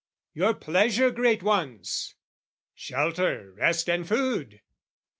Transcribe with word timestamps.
"Your 0.33 0.55
pleasure, 0.55 1.11
great 1.11 1.43
ones?" 1.43 2.15
"Shelter, 2.73 3.51
rest 3.53 3.87
and 3.87 4.07
food!" 4.07 4.61